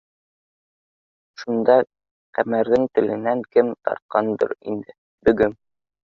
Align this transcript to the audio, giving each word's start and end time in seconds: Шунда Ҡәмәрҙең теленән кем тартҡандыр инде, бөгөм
Шунда 1.41 1.75
Ҡәмәрҙең 2.37 2.85
теленән 2.99 3.43
кем 3.57 3.69
тартҡандыр 3.89 4.55
инде, 4.73 4.97
бөгөм 5.29 5.55